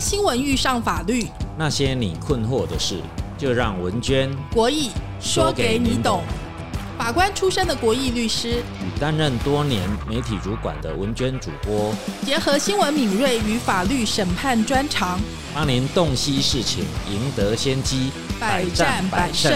[0.00, 1.26] 当新闻遇上法律，
[1.58, 3.02] 那些你困惑的事，
[3.36, 4.88] 就让文娟国义
[5.20, 6.22] 说给你懂。
[6.96, 11.94] 法官出身的国义律师，与担任多年媒体主管的文娟主播，
[12.24, 15.20] 结合新闻敏锐与法律审判专长，
[15.54, 19.52] 帮您洞悉事情，赢得先机，百战百胜。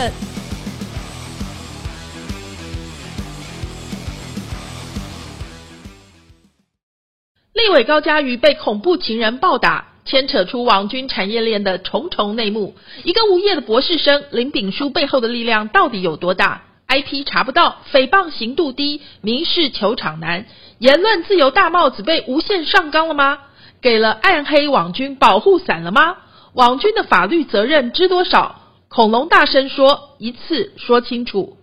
[7.54, 12.75] 立委高嘉瑜被恐怖情人暴打，牵扯出网军产业链的重重内幕。
[13.04, 20.46] 一个无业的博士生林炳书背后的力量到底有多大？IP 查不到，诽谤刑度低，民事求偿难，
[20.79, 23.39] 言论自由大帽子被无限上纲了吗？
[23.81, 26.17] 给了暗黑网军保护伞了吗？
[26.53, 28.61] 网军的法律责任知多少？
[28.89, 31.57] 恐龙大声说，一次说清楚。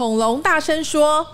[0.00, 1.26] 恐龙大声说：“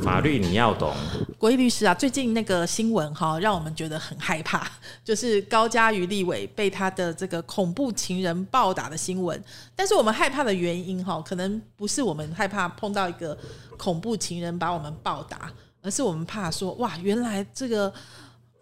[0.00, 0.94] 法律你要懂。”
[1.36, 4.70] 国义律师啊，最近那个新闻哈，让我们觉得很害怕，
[5.02, 9.42] 就是高嘉瑜立委被他的这个恐怖情人暴打的新闻。
[9.74, 13.36] 但是我们害怕的原因哈，可能不是我们害怕碰到一个
[13.76, 15.50] 恐怖情人把我们暴打，
[15.82, 17.92] 而是我们怕说哇，原来这个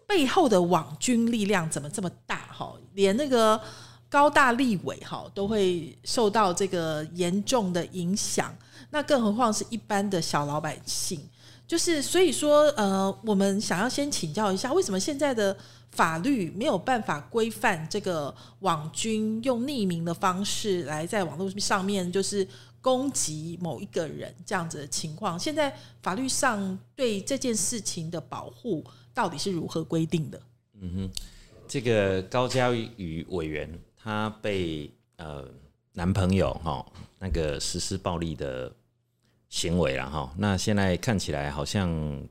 [0.07, 2.73] 背后的网军力量怎么这么大哈？
[2.95, 3.61] 连那个
[4.09, 8.51] 高大立委哈都会受到这个严重的影响。
[8.93, 11.19] 那更何况是一般的小老百姓，
[11.65, 15.57] 就是所以说，呃，我们想要先请教一下，为什么现在的
[15.89, 22.47] 法律没有办法规范这个网军用匿名的方式来在网络上面就是
[22.81, 25.39] 攻击某一个人这样子的情况？
[25.39, 30.39] 现在法律上对这件事情的保护到底是如何规定的？
[30.79, 31.11] 嗯哼，
[31.67, 35.49] 这个高嘉瑜委员他被呃
[35.93, 36.85] 男朋友哈
[37.17, 38.71] 那个实施暴力的。
[39.53, 41.87] 行为了哈，那现在看起来好像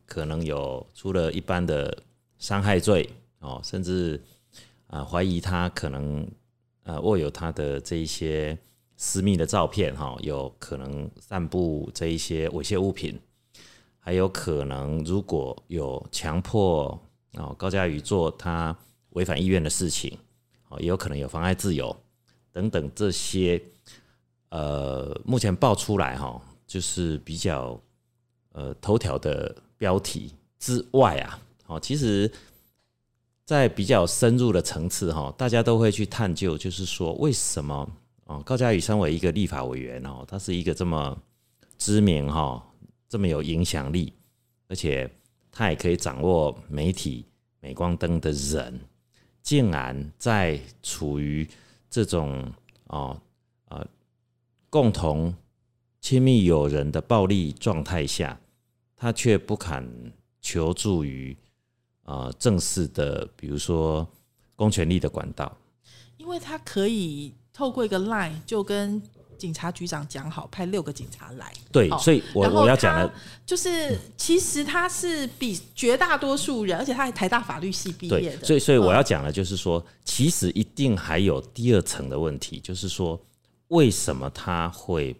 [0.06, 1.97] 可能有除了一般的
[2.37, 4.21] 伤害罪哦，甚至
[4.88, 6.28] 啊怀疑他可能
[6.82, 8.59] 呃握有他的这一些
[8.97, 13.16] 私密的照片哈，有可能散布这一些猥亵物品，
[14.00, 17.00] 还有可能如果有强迫
[17.34, 18.77] 哦高佳宇做他
[19.11, 20.19] 违反意愿的事情
[20.71, 21.97] 哦，也有可能有妨碍自由
[22.50, 23.62] 等等这些
[24.49, 26.43] 呃目前爆出来哈。
[26.72, 27.78] 就是比较
[28.53, 32.33] 呃头条的标题之外啊，哦，其实，
[33.44, 37.87] 在比较深入的层次哈，大家都会去探究，就是说为什么
[38.25, 41.15] 哦高嘉宇身为一个立法委员哦，他是一个这么
[41.77, 42.66] 知名哈，
[43.06, 44.11] 这么有影响力，
[44.66, 45.06] 而且
[45.50, 47.27] 他也可以掌握媒体
[47.61, 48.81] 镁光灯的人，
[49.43, 51.47] 竟然在处于
[51.91, 52.50] 这种
[52.87, 53.21] 哦
[53.69, 53.87] 啊
[54.71, 55.34] 共同。
[56.02, 58.38] 亲密友人的暴力状态下，
[58.96, 61.34] 他却不肯求助于
[62.02, 64.06] 呃正式的，比如说
[64.56, 65.56] 公权力的管道，
[66.16, 69.00] 因为他可以透过一个 line 就跟
[69.38, 71.52] 警察局长讲好，派六个警察来。
[71.70, 73.14] 对，所以我我要讲的，
[73.46, 78.44] 就是其实他是比绝大多数人，而且他还台大法律系毕业的。
[78.44, 83.20] 所以所以我要讲的，就是说，其实一定还有第二层的问题，就是说，
[83.69, 85.16] 为什么他会？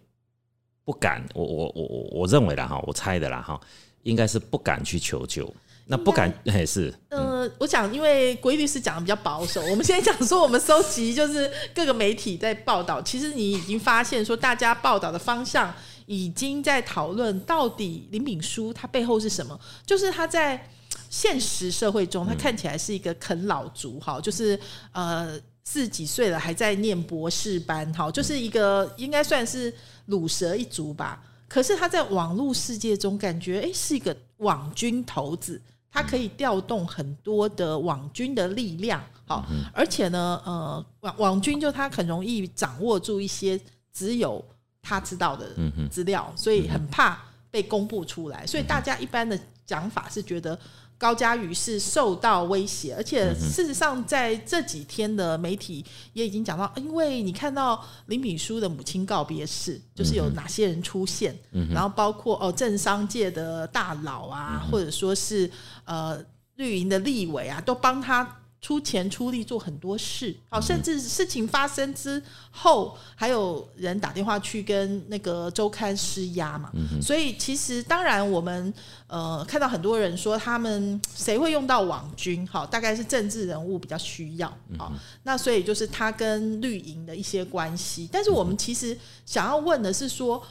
[0.85, 3.59] 不敢，我我我我我认为啦哈，我猜的啦哈，
[4.03, 5.51] 应该是不敢去求救。
[5.85, 6.93] 那不敢还是？
[7.09, 15.73] 呃，我想，因为国义律师讲的比较保守，我们现在讲说，我们收集就是各个媒体在报道，其实你已经发现说，大家报道的方向
[16.05, 20.69] 已经在讨论到底林炳书他背后是什么，就是他在
[21.09, 24.59] 现实社会中，他看起来是一个啃老族哈，就是
[24.91, 25.39] 呃。
[25.63, 29.73] 四十几岁了还在念博士班，好，就是一个应该算是
[30.09, 31.23] 卤蛇一族吧。
[31.47, 43.59] 可是他在网络世界中感觉，哎，是一个网军头子，他可以调动很多的网军的力量，好，而且呢，呃，网网军就他很容易掌握住一些
[43.93, 44.43] 只有
[44.81, 45.49] 他知道的
[45.89, 48.45] 资料，所以很怕被公布出来。
[48.45, 50.59] 所以大家一般的讲法是觉得。
[50.97, 61.37] 高嘉瑜是受到威胁，而且事实上在这几天的媒体也已经讲到，因为你看到林炳书的母亲告别式，就是有哪些人出现，
[61.71, 65.49] 然后包括哦政商界的大佬啊，或者说是
[65.85, 66.23] 呃
[66.55, 68.23] 绿营的立委啊，都帮他
[68.63, 76.71] 出钱出力做很多事，好，甚至事情发生之后，还有人打电话去跟那个周刊施压嘛。
[77.01, 78.73] 所以其实当然我们
[79.07, 84.93] 呃看到很多人说他们谁会用到网军，好，大概是政治人物比较需要，好，
[85.23, 88.07] 那所以就是他跟绿营的一些关系。
[88.09, 90.41] 但是我们其实想要问的是说。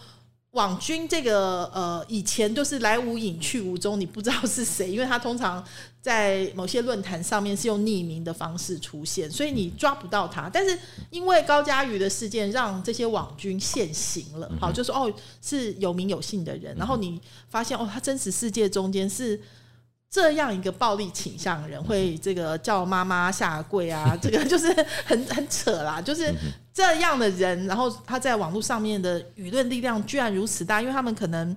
[0.53, 5.65] 网军这个呃，以前就是来无影去无踪，你不知道是谁，因为他通常
[6.01, 10.51] 在某些论坛上面是用匿名的方式出现，所以你抓不到他。
[10.53, 10.79] 但是
[11.09, 17.19] 因为高佳瑜的事件，让这些网军现形了，好，就说哦是有名有姓的人，然后你
[17.49, 19.41] 发现哦，他真实世界中间是。
[20.13, 24.71] 这样一个暴力倾向的人会这个叫妈妈下跪啊， 这个就是
[25.07, 26.03] 很很扯啦。
[26.03, 26.31] 就是
[26.71, 31.57] 这样的人，然后他在网络上面的舆论力量居然如此大，因为他们可能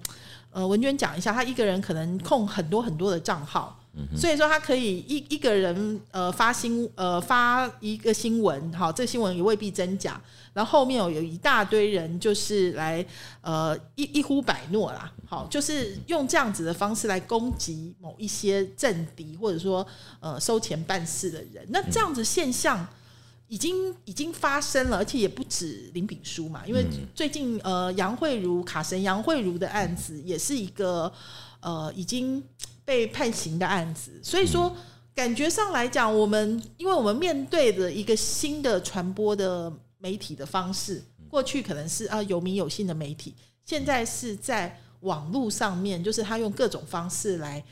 [0.52, 3.78] 呃文娟讲一下，他一个人可能控很多很多的账号。
[4.14, 10.22] 所以说，他可以一一个人呃发新呃发一个新闻，好，这新闻也未必真假。
[10.54, 13.06] 然后后面有有一大堆人就是来
[13.42, 19.86] 呃一一呼百诺啦，好，就是用这样子的方式来攻击某一些政敌或者说
[20.20, 21.66] 呃收钱办事的人。
[21.70, 22.86] 那这样子现象
[23.48, 31.10] 已经已经发生了，而且也不止林炳书嘛，因为最近呃杨慧茹卡神杨慧茹的案子也是一个
[31.62, 32.44] 呃已经。
[32.86, 34.74] 被判刑的案子，所以说
[35.16, 43.34] 感觉上来讲，我们因为我们面对的一个新的传播的媒体的方式，过去可能是啊有名有姓的媒体，
[43.66, 47.64] 现在是在网络上面，就是他用各种方式来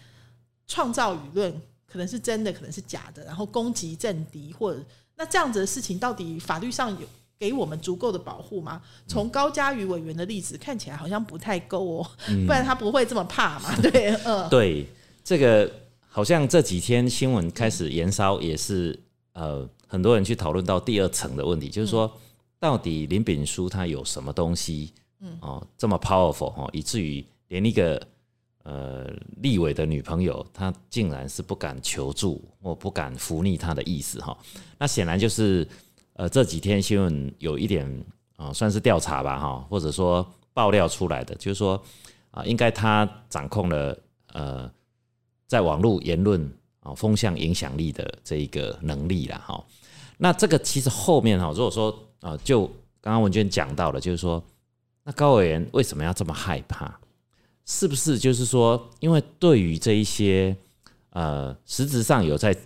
[0.68, 4.83] 创造舆论，可能是真的，可能是假的，然后攻击政敌，或者
[5.16, 7.07] 那这样子的事情，到底法律上有
[7.38, 8.81] 给我们足够的保护吗？
[9.06, 12.12] 从高嘉瑜委员的例子看起来好像不太够哦，
[12.48, 13.75] 不然他不会这么怕嘛？
[13.81, 14.88] 对，嗯，对。
[15.23, 15.71] 这个
[16.07, 18.99] 好像这几天新闻开始延烧，也是
[19.31, 22.11] 呃很多人去讨论到第二层的问题，就是说
[22.59, 28.05] 到底林炳书他有什么东西，嗯哦这么 powerful 哦，以至于连一个
[28.63, 34.37] 呃立委的女朋友，他竟然是不敢求助或不敢服逆他的意思哈。
[34.77, 35.65] 那显然就是
[36.13, 38.05] 呃这几天新闻有一点
[38.35, 41.81] 啊算是调查吧哈，或者说爆料出来的，就是说
[42.29, 43.97] 啊应该他掌控了
[44.33, 44.69] 呃。
[45.53, 49.63] 在网络言论啊风向影响力的这一个能力了哈，
[50.17, 52.65] 那这个其实后面哈，如果说啊，就
[53.00, 54.44] 刚刚文娟讲到了，就是说，
[55.03, 57.00] 那高委员为什么要这么害怕？
[57.65, 60.57] 是不是就是说，因为对于这一些
[61.11, 62.57] 呃，实质上有在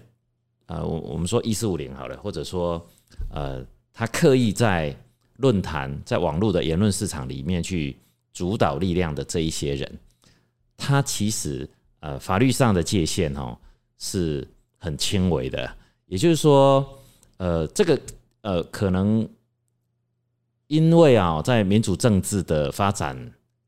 [0.68, 2.81] 呃，我我们说一四五零好了，或者说
[3.30, 3.62] 呃，
[3.92, 4.95] 他刻意在
[5.40, 7.98] 论坛在网络的言论市场里面去
[8.31, 10.00] 主导力量的这一些人，
[10.78, 11.69] 他其实。
[12.00, 13.58] 呃，法律上的界限哦
[13.98, 14.48] 是
[14.78, 16.88] 很轻微的，也就是说，
[17.38, 18.00] 呃，这个
[18.42, 19.28] 呃，可能
[20.68, 23.18] 因为啊，在民主政治的发展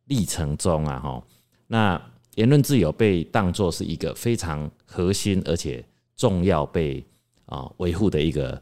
[0.06, 1.24] 历程中啊，哈，
[1.66, 2.00] 那
[2.36, 5.84] 言论自由被当作是一个非常核心而且
[6.16, 7.04] 重要被
[7.48, 8.62] 啊维护的一个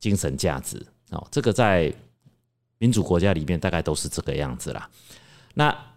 [0.00, 1.94] 精神价值哦，这个在
[2.78, 4.90] 民主国家里面大概都是这个样子啦，
[5.54, 5.93] 那。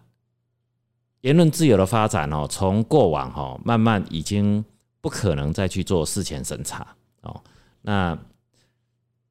[1.22, 4.64] 言论自由的发展哦，从过往哈慢慢已经
[5.00, 7.42] 不可能再去做事前审查哦，
[7.82, 8.16] 那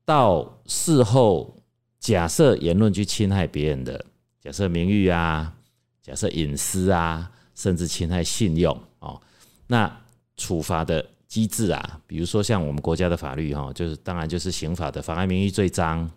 [0.03, 1.55] 到事后
[1.99, 4.05] 假设言论去侵害别人的，
[4.41, 5.53] 假设名誉啊，
[6.01, 9.21] 假设隐私啊，甚至侵害信用哦，
[9.67, 9.89] 那
[10.35, 16.09] 处罚的机制啊，比如说像我们国家的法律哈，就是当然就是刑法的妨碍名誉罪章，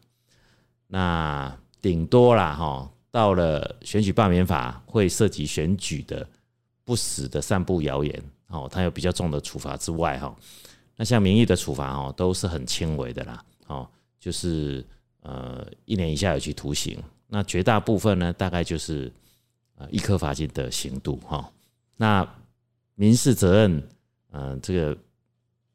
[0.88, 2.90] 那顶多啦哈。
[3.10, 6.26] 到了选举罢免法会涉及选举的
[6.84, 10.34] 不实的散布谣言，哦，它有比较重的处罚之外，哈，
[10.96, 13.88] 那像民意的处罚，哦，都是很轻微的啦，哦，
[14.18, 14.84] 就是
[15.22, 19.12] 呃一年以下有期徒刑，那绝大部分呢，大概就是
[19.76, 21.50] 呃一颗罚金的刑度，哈，
[21.96, 22.26] 那
[22.94, 23.82] 民事责任，
[24.30, 24.96] 呃，这个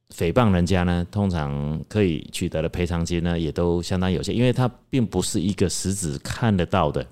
[0.09, 7.05] 诽谤人家呢，通常可以取得的赔偿金呢，也都相当有限，因为它并不是一个实质看得到的。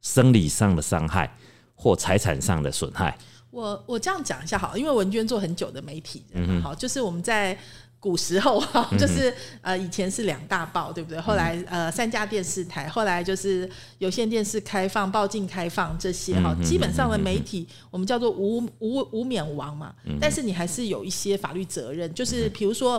[0.00, 1.36] 生理上的伤害
[1.74, 3.16] 或财产上的损害，
[3.50, 7.56] 我我这样讲一下好，因为文娟做很久的媒体人，好，就是我们在
[7.98, 11.20] 古时候 哈，就是呃以前是两大报对不对？
[11.20, 22.94] 后来呃三家电视台，后来就是有线电视开放、报禁开放这些哈，基本上的媒体我们叫做无无无冕王嘛，但是你还是有一些法律责任，就是比如说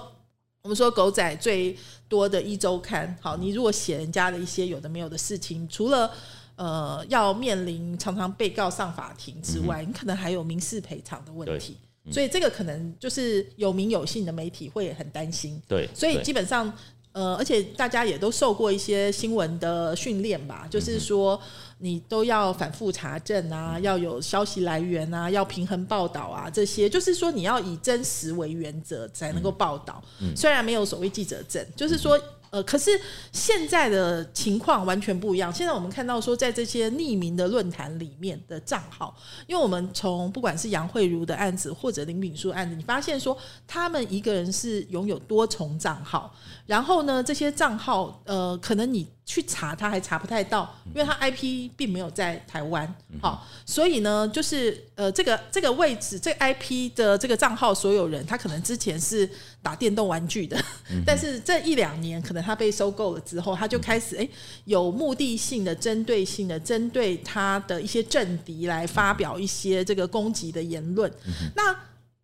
[0.61, 1.75] 我们说狗仔最
[2.07, 6.11] 多的一周刊，好，你如果写人家的一些有的没有的事情，除了
[6.61, 11.75] 呃，要面临常常被告上法庭之外，你可能还有民事赔偿的问题。
[12.11, 15.59] 所以这个可能就是有名有姓的媒体会很担心。
[15.67, 16.71] 对，所以基本上，
[17.13, 21.41] 呃，而且大家也都受过一些新闻的训练吧，就是说
[21.79, 29.99] 你都要反复查证啊，要有消息来源啊，要平衡报道啊，这些就是说你要以真实为原则才能够报道。
[30.35, 32.21] 虽然没有所谓记者证，就是说。
[32.51, 32.91] 呃，可是
[33.31, 35.51] 现在的情况完全不一样。
[35.51, 39.15] 现在我们看到说，在这些匿名的论坛里面的账号，
[39.47, 59.29] 因为我们从不管是杨慧茹的案子或者林炳书案子，你发现说他们一个人是拥有多重账号，然后呢，这些账号呃，可能你去查他还查不太到，因为他 IP 并没有在台湾，好，所以呢，就是呃，这个这个位置，这个 IP 的这个账号所有人，他可能之前是
[59.63, 60.59] 打电动玩具的，
[61.05, 64.27] 但是这一两年可能他被收购了之后，他就开始哎、
[64.65, 71.11] 有目的性的、针对性的针对他的一些政敌来发表一些这个攻击的言论。
[71.55, 71.75] 那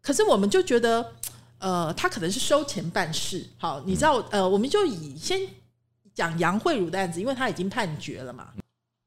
[0.01, 1.13] 可是我们就觉得，
[1.59, 3.45] 呃，他可能是收钱办事。
[3.57, 5.39] 好，你知道，呃，我们就以先
[6.15, 8.47] 讲杨慧茹的案子，因为他已经判决了嘛。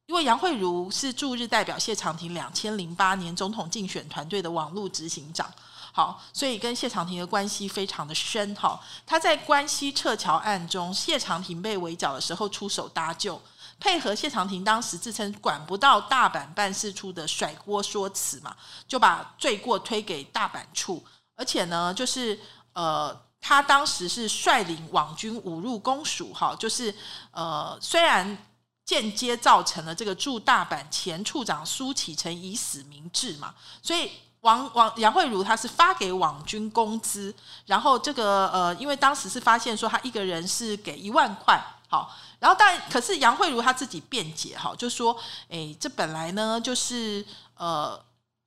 [0.06, 5.48] 因为杨慧茹是驻日代表谢长廷两千零八年总统竞选团队的网络执行长，
[5.92, 8.54] 好，所以跟谢长廷的关系非常的深。
[8.54, 13.40] 哈，他在关西撤侨案中，谢长廷被围剿的时候出手搭救，
[13.78, 18.56] 配合谢长廷当时自称管不到大阪办事处的甩锅说辞嘛，
[18.86, 21.04] 就把罪过推给大阪处，
[21.36, 22.38] 而且呢，就是
[22.72, 23.20] 呃。
[23.42, 26.94] 他当时是率领网军五入公署，哈，就是
[27.30, 28.36] 呃，虽然
[28.84, 37.34] 间接造成了这个驻大阪前处长苏启成以死明志嘛，所以王王杨慧茹她是发给网军工资，
[37.66, 45.16] 然后这个呃，因为当时是发现说她一个人是给一万块，好，然后但可是杨慧茹她自己辩解哈，就说，
[45.48, 47.24] 诶，这本来呢就是
[47.56, 48.00] 呃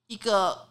[0.08, 0.68] 一个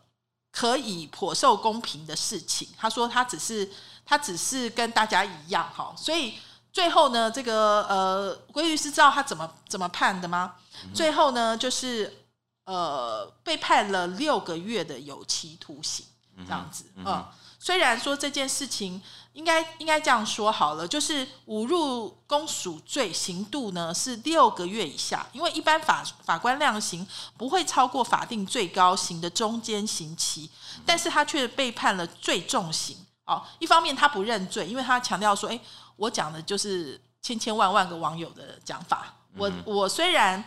[0.50, 3.71] 可以颇受公平的事情，她说她只是
[4.05, 6.35] 她只是跟大家一样哈，所以。
[6.75, 10.55] 最后呢，这个呃，归律师知道他怎么怎么判的吗？
[10.95, 12.22] 最后呢，就是
[12.64, 16.07] 呃，被判了六个月的有期徒刑，
[16.47, 16.85] 这样子。
[16.97, 17.25] 嗯，
[17.59, 19.00] 虽然说这件事情
[19.33, 30.50] 应该应该这样说好了，就是侮辱公署罪刑度呢是六个月以下，因为一般法法官量刑不会超过法定最高刑的中间刑期，
[30.85, 32.97] 但是他却被判了最重刑。
[33.25, 35.61] 哦，一方面他不认罪，因为他强调说，哎。
[35.97, 39.14] 我讲的就是千千万万个网友的讲法。
[39.37, 40.42] 我我虽然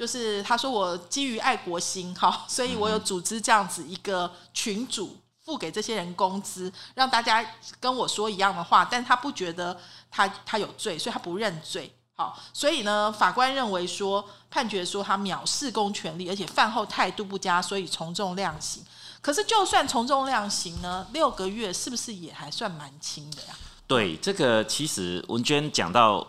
[0.00, 5.14] 就是他说我基于爱国心哈， 所以我有组织这样子一个群主，
[5.44, 7.44] 付给这些人工资，让大家
[7.78, 9.78] 跟我说一样的话，但他不觉得
[10.10, 11.92] 他他有罪，所以他不认罪。
[12.16, 18.82] 好，所以呢，法官认为说判决说他藐视公权力，而且饭后态度不佳，所以从重量刑。
[19.20, 23.54] 可是就算从重量刑呢，六个月是不是也还算蛮轻的呀？
[23.86, 26.26] 对这个，其实文娟讲到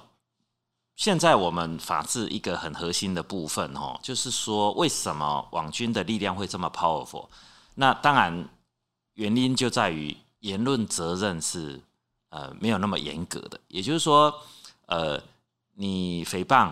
[1.02, 7.26] 现在我们法治一个很核心的部分，哦，就是说为什么网军的力量会这么 powerful？
[7.74, 8.48] 那当然
[9.16, 11.82] 原因就在于言论责任是
[12.30, 14.32] 呃没有那么严格的，也就是说，
[14.86, 15.20] 呃，
[15.74, 16.72] 你诽谤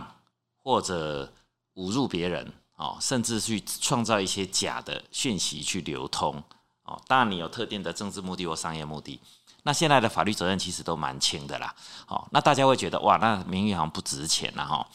[0.58, 1.34] 或者
[1.78, 6.36] 侮辱别人，哦，甚至去创造一些假的讯息去流通，
[6.84, 9.20] 哦，当然你有特定的政治目的或商业目的。
[9.64, 11.74] 那现在的法律责任其实都蛮轻的啦，
[12.06, 14.88] 好，那大家会觉得哇，那名誉好像不值钱了哈。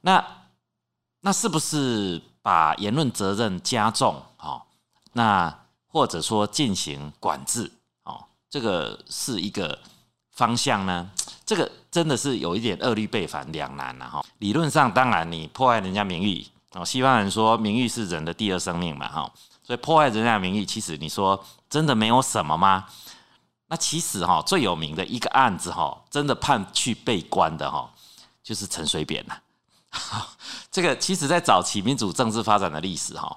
[0.00, 0.24] 那
[1.20, 4.20] 那是不是把言论责任加重？
[4.36, 4.64] 哈，
[5.12, 5.56] 那
[5.86, 7.70] 或者说进行管制？
[8.02, 9.78] 哦，这个是一个
[10.32, 11.08] 方向呢？
[11.46, 14.24] 这个真的是有一点恶律背反两难了哈。
[14.38, 19.32] 理论上，当然你破坏人家名誉，哦，西方人说名誉是人的第二生命嘛，哈，
[19.62, 22.86] 所以破坏人家名誉，其实你说真的没有什么吗？
[23.72, 27.90] 那其实哈最有名的一个案子哈，真的判去被关的哈，
[28.42, 29.42] 就是陈水扁了。
[30.70, 33.34] 这个其实，在早期民主政治发展的历史哈，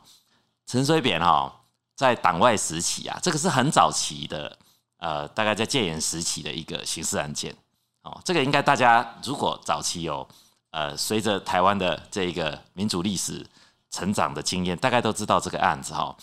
[0.65, 1.61] 陈水扁哈
[1.95, 4.59] 在党外时期啊，这个是很早期的，
[4.97, 7.55] 呃，大概在戒严时期的一个刑事案件
[8.01, 8.19] 哦。
[8.25, 10.27] 这个应该大家如果早期有
[10.71, 13.47] 呃随着台湾的这个民主历史
[13.89, 16.13] 成长的经验，大概都知道这个案子哈。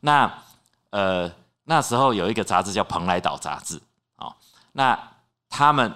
[0.00, 0.42] 那
[0.88, 1.30] 呃。
[1.70, 3.76] 那时候有一个杂志叫《蓬莱岛杂志》，
[4.16, 4.34] 哦，
[4.72, 4.98] 那
[5.50, 5.92] 他们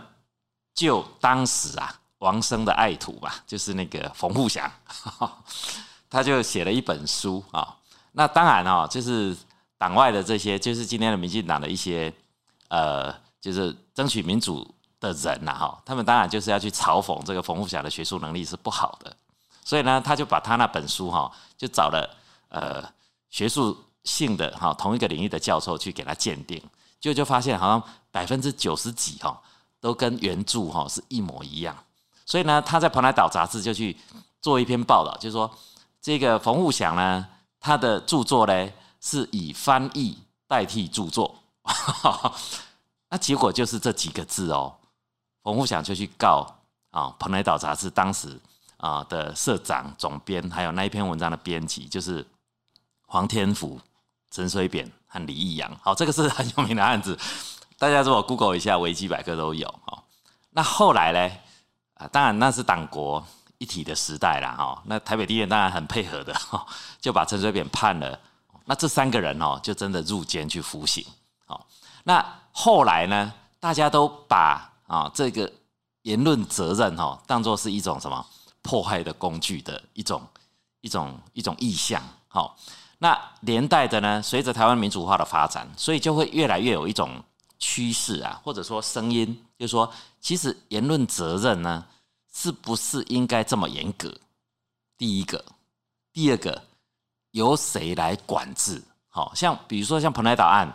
[0.75, 4.71] 就当时啊，王生的爱徒吧，就是那个冯富祥，
[6.11, 7.75] 他就写了一本书啊。
[8.13, 9.35] 那当然哦，就是
[9.79, 12.13] 党外的这些，就是今天的民进党的一些
[12.69, 13.11] 呃，
[13.41, 19.17] 就是争取民主的人呐，哈，他们当然就是要去嘲讽这个冯富祥的学术能力是不好的，
[19.65, 22.15] 所以呢，他就把他那本书哈，就找了
[22.51, 22.85] 呃
[23.31, 23.83] 学术。
[24.05, 26.63] 性的哈同一个领域的教授去给他鉴定，
[27.01, 29.41] 就就发现好像百分之九十几哈
[29.81, 31.77] 都跟原著哈是一模一样。
[32.25, 33.97] 所以呢，他在《蓬莱岛》杂志就去
[34.41, 35.51] 做一篇报道，就是说
[36.01, 37.27] 这个冯富祥呢，
[37.61, 41.35] 他的著作呢是以翻译代替著作，
[43.11, 44.75] 那结果就是这几个字哦。
[45.43, 46.47] 冯富祥就去告
[46.91, 48.41] 啊，《蓬莱岛》杂志当时
[48.77, 52.25] 啊的社长、总编，还有那一篇文章的编辑，就是
[53.07, 53.81] 黄天福、
[54.33, 55.71] 陈水扁和李义阳。
[55.83, 57.17] 好，这个是很有名的案子，
[57.79, 59.69] 大家如果 Google 一下维基百科都有。
[59.69, 60.03] 哦，
[60.51, 61.37] 那后来呢？
[61.95, 63.25] 啊，当然那是党国
[63.59, 64.57] 一体的时代啦。
[64.57, 66.35] 哈，那台北地院当然很配合的，
[67.01, 68.19] 就把陈水扁判了。
[68.65, 71.05] 那这三个人哦，就真的入监去服刑。
[71.45, 71.67] 好，
[72.05, 75.53] 那后来呢，大家都把啊，这个
[76.03, 78.25] 言论责任哈，当做是一种什么
[78.63, 80.27] 迫害的工具的一种
[80.81, 82.03] 一种一种意向。
[82.29, 82.57] 好，
[83.03, 87.21] 那连带的呢，随着台湾民主化的发展，所以就会越来越有一种
[87.59, 91.85] 趋势啊，或者说声音，就是说，其实言论责任呢，
[92.33, 94.17] 是不是应该这么严格？
[94.97, 95.45] 第一个，
[96.13, 96.63] 第二个，
[97.33, 98.81] 由谁来管制？
[99.09, 100.73] 好像比如说像蓬莱岛案，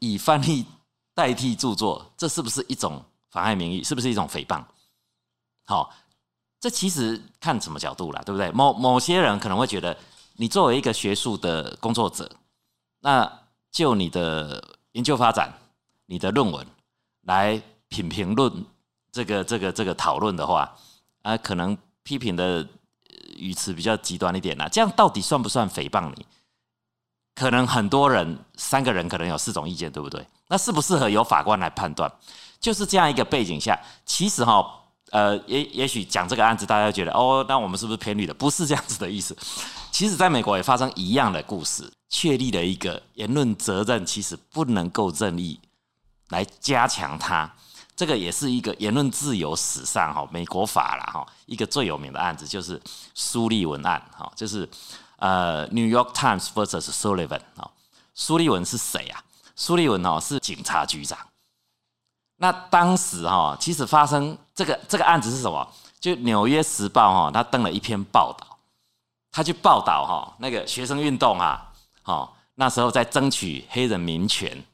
[0.00, 0.66] 以翻译
[1.14, 3.00] 代替著作，这是不是一种？
[3.30, 4.64] 妨害名誉是不是一种诽谤？
[5.64, 5.94] 好，
[6.58, 8.50] 这其实看什么角度啦，对不对？
[8.50, 9.96] 某某些人可能会觉得，
[10.36, 12.30] 你作为一个学术的工作者，
[13.00, 15.52] 那就你的研究发展、
[16.06, 16.66] 你的论文
[17.22, 18.64] 来品评论
[19.10, 20.74] 这个、这个、这个讨论的话，
[21.22, 22.66] 啊，可能批评的
[23.36, 24.68] 语词比较极端一点啦。
[24.68, 26.26] 这样到底算不算诽谤你？
[27.34, 30.26] 可能很多人三个人可能有四种意见，对不对？
[30.48, 32.10] 那适不适合由法官来判断？
[32.60, 34.62] 就是这样一个背景下，其实哈，
[35.10, 38.34] 呃，也也许讲这个案子，大家觉得哦，那我们是不是偏绿的？
[38.34, 39.34] 不是这样子的意思。
[39.92, 45.60] 其实，在美国也发生一样的故事，确立了一个言论责任，其实不能够任意
[46.30, 47.48] 来加强它。
[47.94, 52.80] 这个也是一个言论自由史上哈，美国法了哈，一个最有名的案子就是
[53.14, 54.66] 苏利文案哈，就是
[55.16, 57.70] 呃，New York Times vs Sullivan 哈。
[58.14, 59.22] 苏利文是谁啊？
[59.54, 61.18] 苏利文哦，是警察局长。
[62.38, 65.70] 那当时哈，其实发生这个这个案子是什么？
[66.00, 68.51] 就《纽约时报》哈，他登了一篇报道，
[69.32, 74.64] 他去报道哈那个学生运动啊，好那时候在争取黑人民权，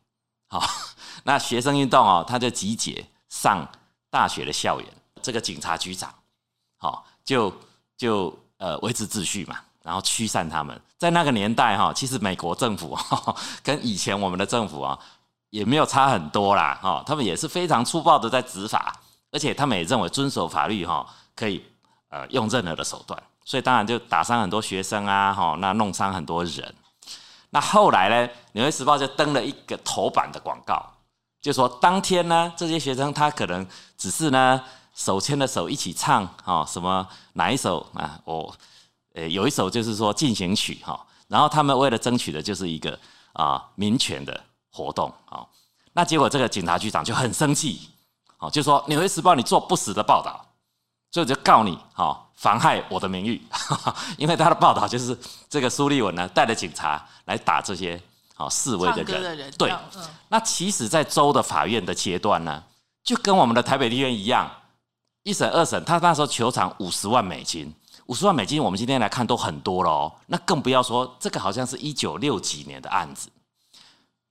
[0.48, 0.60] 好
[1.24, 3.66] 那学生运动哦，他就集结上
[4.10, 4.88] 大学的校园，
[5.22, 6.12] 这个警察局长
[6.76, 7.50] 好就
[7.96, 10.78] 就呃维持秩序嘛，然后驱散他们。
[10.98, 12.98] 在那个年代哈，其实美国政府
[13.62, 14.98] 跟以前我们的政府啊。
[15.50, 18.94] 也没有差很多啦，哈，他们也是非常粗暴的在执法，
[19.32, 21.64] 而且他们也认为遵守法律哈可以
[22.10, 26.74] 呃用任何的手段，所以当然就打伤很多学生啊，哈，那弄伤很多人。
[27.48, 30.84] 那后来呢，《纽约时报》就登了一个头版的广告，
[31.40, 34.62] 就说当天呢，这些学生他可能只是呢
[34.94, 38.54] 手牵着手一起唱哈什么哪一首啊，我
[39.14, 42.98] 呃有一首就是说进行曲哈，然后他们为了争取的就是一个
[43.32, 44.44] 啊民权的。
[44.70, 45.44] 活动啊，
[45.94, 47.88] 那结果这个警察局长就很生气，
[48.36, 50.44] 好就说《纽约时报》你做不实的报道，
[51.10, 53.42] 所以就告你哈妨害我的名誉，
[54.18, 55.18] 因为他的报道就是
[55.48, 58.00] 这个苏立文呢带着警察来打这些
[58.34, 59.74] 好示威的人，对，
[60.28, 62.62] 那其实，在州的法院的阶段呢，
[63.02, 64.50] 就跟我们的台北地院一样，
[65.22, 67.74] 一审二审，他那时候球场五十万美金，
[68.06, 73.28] 五十万美金我们今天来看都很多了哦，那更不要说这个好像是一九六几年的案子。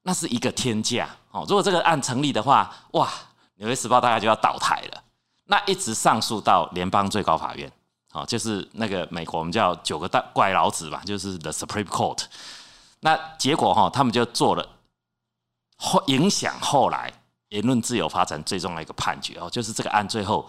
[0.03, 1.43] 那是一个天价哦！
[1.49, 3.05] 如果这个案成立的话，哇，
[3.55, 5.03] 《纽约时报》大概就要倒台了。
[5.47, 7.71] 那一直上诉到联邦最高法院，
[8.13, 12.23] 哦，就是那个美国我们叫九个大怪老子吧，就是 The Supreme Court。
[12.99, 14.67] 那结果哈，他们就做了
[15.77, 17.11] 后影响后来
[17.49, 20.47] 言论自由发展最重要的一个判决哦，就是这个案最后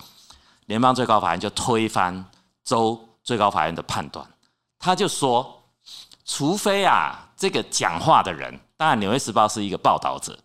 [0.67, 2.25] 联邦最高法院就推翻
[2.65, 4.27] 州最高法院的判断，
[4.79, 5.63] 他就说，
[6.25, 8.59] 除非啊，这个讲话的人。
[8.77, 10.39] 当然，《纽约时报》是一个报道者，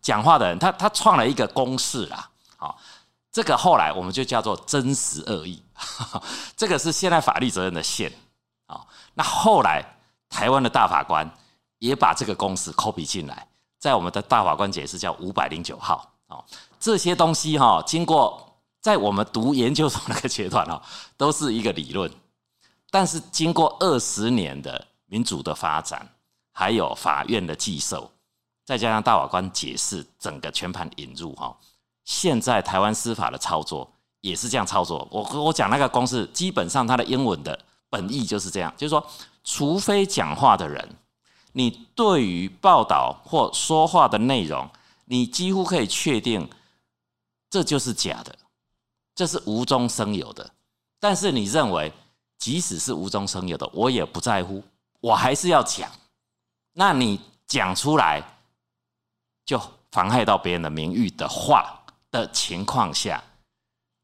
[0.00, 2.30] 讲话的人，他他创了一个公式啦。
[2.56, 2.78] 好，
[3.32, 5.62] 这个后来我们就叫做真实恶意，
[6.56, 8.12] 这个是现在法律责任的线。
[8.66, 9.84] 啊，那后来
[10.28, 11.28] 台湾的大法官
[11.78, 16.12] 也把这个公司 copy 进来，在我们的大法官解释叫五百零九号。
[16.26, 16.44] 啊，
[16.78, 20.80] 这些东西哈，经过在我们读研究所那个阶段哦，
[21.16, 22.10] 都是一个理论，
[22.90, 26.08] 但是经过二十年的民主的发展。
[26.52, 28.10] 还有法院的寄售，
[28.66, 31.56] 再加上大法官解释，整个全盘引入哈。
[32.04, 35.06] 现在台湾司法的操作也是这样操作。
[35.10, 37.58] 我我讲那个公式，基本上它的英文的
[37.88, 39.06] 本意就是这样，就是说，
[39.44, 40.96] 除非讲话的人
[41.52, 44.68] 你对于报道或说话的内容，
[45.06, 46.48] 你几乎可以确定
[47.48, 48.36] 这就是假的，
[49.14, 50.48] 这是无中生有的。
[51.00, 51.92] 但是你认为，
[52.38, 54.62] 即使是无中生有的，我也不在乎，
[55.00, 55.90] 我还是要讲。
[56.72, 58.22] 那你讲出来，
[59.44, 59.60] 就
[59.90, 61.79] 妨害到别人的名誉的话
[62.10, 63.22] 的情况下，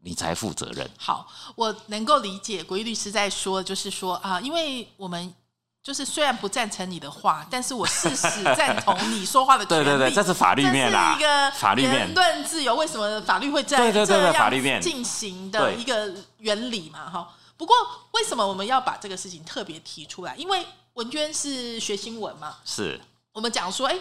[0.03, 0.89] 你才负责任。
[0.97, 5.35] 好，我能够理解国义律师在说，就是说啊，因为我们
[5.83, 9.85] 就是虽然不赞成你的话，但是我事实赞同你说话的权利。
[9.87, 12.75] 对对对，这是法律面啦，一个法律面言论自由。
[12.75, 17.11] 为什么法律会这样对对对对这法律面样进行的一个原理嘛？
[17.11, 17.35] 哈。
[17.57, 17.75] 不过
[18.13, 20.37] 为什么我们要把这个事情特别提出来？
[20.37, 23.01] 因为文娟是学新闻嘛，是
[23.33, 23.99] 我们讲说，哎、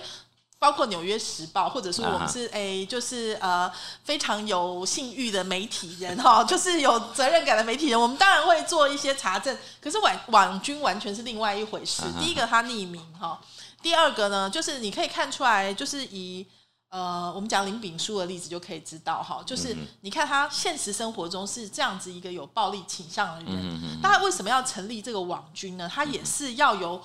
[0.65, 3.71] 包括《纽约时报》，或者说我们是哎、就是呃
[4.03, 9.55] 非常有信誉的媒体人哈， 就是有责任感的媒体人，我们当然会做一些查证。
[9.79, 12.01] 可是网网军完全是另外一回事。
[12.19, 13.39] 第一个，他匿名哈；
[13.83, 16.47] 第二个呢，就是你可以看出来，就是以。
[16.89, 25.91] 呃，我们讲林炳书的例子就可以知道哈，就是嗯你看他现实生活中是这样子一个有暴力倾向的人，嗯那他为什么要成立这个网军呢？
[25.93, 27.01] 他也是要有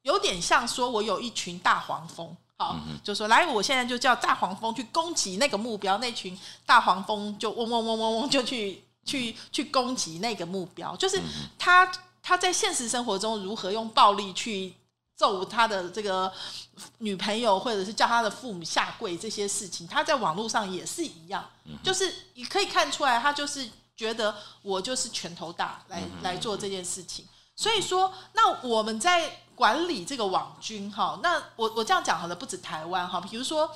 [0.00, 11.20] 有点像说，我有一群大黄蜂，好，就说来，我现在就叫大黄蜂去攻击那个目标，那群大黄蜂就嗡嗡嗡嗡嗡就去去去攻击那个目标，就是
[11.58, 11.90] 他
[12.22, 14.72] 他在现实生活中如何用暴力去
[15.16, 16.32] 揍他的这个
[16.98, 21.44] 女朋友，或者是叫他的父母下跪这些事情，他在网络上也是一样，
[21.82, 27.26] 就是你可以看出来，他就是觉得我就是拳头大来来做这件事情。
[27.56, 33.70] 所以说，那我们在管理这个网军哈，那我我这样讲好了，不止台湾哈，比如说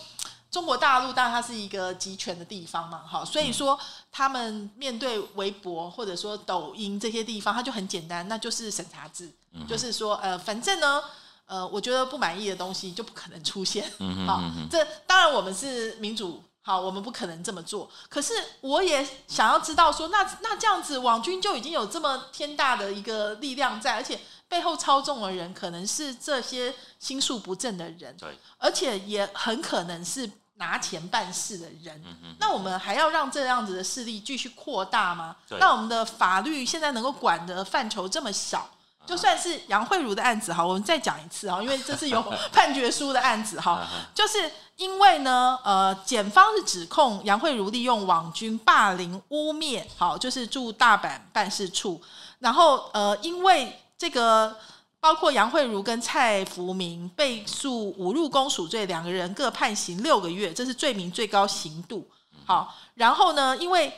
[0.50, 3.78] 中国大陆，当然它是一个集权的地方嘛，哈，所以说
[4.10, 9.30] 他们面对微博或者说抖音这些地方，它就很简单，那就是审查制，
[9.68, 11.02] 就是说呃，反正呢。
[11.50, 13.90] 呃，我觉得不满意的东西就不可能出现。
[14.26, 14.38] 好，
[14.70, 17.88] 这当然我们是民主，好，我们不可能这么做。
[18.10, 32.02] 可是我也想要知道说，那那这样子，网军就已经有这么天大的一个力量在，而且背后操纵的人可能是这些心术不正的人，对，而且也很可能是拿钱办事的人。
[32.04, 35.36] 嗯那我们还要让这样子的势力继续扩大吗？
[35.60, 38.68] 那我们的法律现在能够管的范畴这么小。
[39.06, 42.20] 就算是杨慧茹的案子哈，我们再讲一次哈， 因为这是有
[42.52, 51.98] 判决书的案子哈，就是因为呢，呃，检方是指控杨慧茹利用网军霸凌污蔑，好，就是驻大阪办事处，
[52.40, 54.56] 然后呃，因为这个
[55.00, 62.08] 包括杨慧茹跟蔡福明被诉侮辱公署罪，两个人各判刑六个月，这是罪名最高刑度。
[62.46, 63.92] 好，然后呢，因为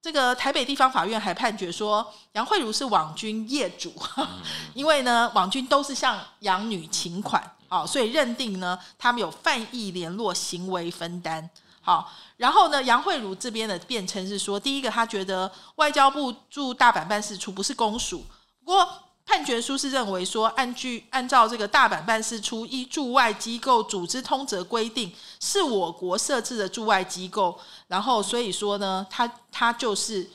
[0.00, 3.92] 这个台北地方法院还判决说，杨慧茹是网军业主，
[4.74, 11.50] 因为呢，网军都是向养女请款，哦，所以认定呢，他们有犯意联络行为分担。
[11.80, 18.24] 好，然后呢，杨慧茹这边的辩称是说，第一个，他觉得外交部驻大阪办事处不是公署，
[18.60, 18.88] 不过
[19.26, 27.58] 判决书是认为说，按据按照这个大阪办事处依驻外机构组织通则规定，是我国设置的驻外机构，
[27.88, 30.30] 然后所以说呢，他他就是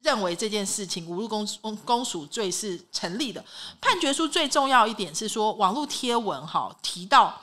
[0.00, 3.44] 认为这件事情侮辱公公公署罪是成立的。
[3.80, 7.42] 判决书最重要一点是说，网络贴文哈提到。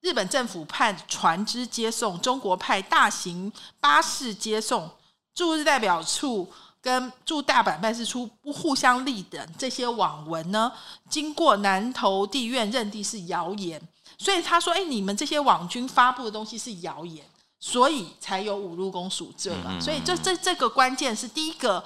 [0.00, 4.90] 日本政府派船只接送，中国派大型巴士接送，
[5.32, 6.52] 驻日代表处
[6.82, 10.70] 跟驻大阪办事处不互相立的，这些网文呢，
[11.08, 13.80] 经过南投地院认定是谣言，
[14.18, 17.24] 所以他说：“哎、你们这些网军发布的东西是谣言，
[17.60, 19.80] 所以才有五路公署罪嘛。
[19.80, 21.82] 所以这这这个关键是第一个。”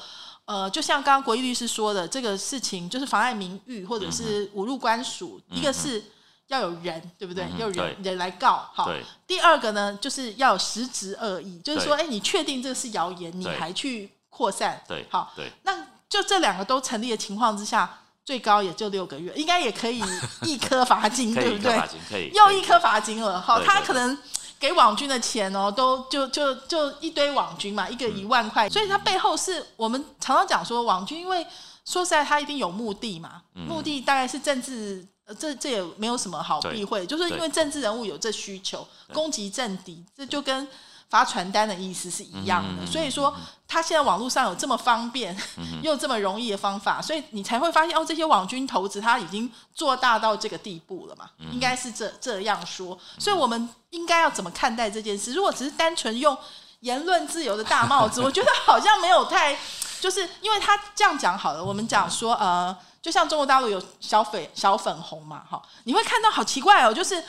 [0.47, 6.01] 呃，就像刚刚国义律师说的，这个事情就是妨碍名誉或者是五路官署，一个是
[6.47, 7.49] 要有人，对不对？
[7.59, 8.89] 要有人人来告，好。
[9.27, 15.73] 第二个呢，就是要有实质恶意，就是说，哎、你确定这个是谣言，你还去扩散，对，好，对，那
[16.11, 20.03] 就这两个都成立的情况之下，最高也就六个月，应该也可以
[20.43, 22.31] 一颗罚金， 对不对？
[22.35, 24.19] 又一颗罚金了，哈，对对他可能
[24.61, 31.47] 给网军的钱哦，都就就就一堆网军嘛，一个一万块，所以他背后是我们常常讲说网军，因为
[31.87, 35.07] 说实在他一定有目的嘛，目的大概是政治。
[35.29, 40.69] 呃，这这也没有什么好避讳，就是因为政治人物有这需求，攻击政敌，这就跟
[41.09, 42.87] 发传单的意思是一样的。
[42.87, 43.35] 所以说，
[43.67, 45.37] 他现在网络上有这么方便
[45.83, 52.99] 又这么容易的方法，所以你才会发现哦，这些网军投资他已经做大到这个地步了嘛，应该是这这样说。
[53.19, 55.33] 所以我们应该要怎么看待这件事？
[55.33, 56.37] 如果只是单纯用
[56.81, 59.57] 言论自由的大帽子， 我觉得好像没有太。
[59.99, 67.25] 就是因为他这样讲好了，我们讲说呃，就像中国大陆有小粉小粉红嘛，哈，你会看到好奇怪哦，就是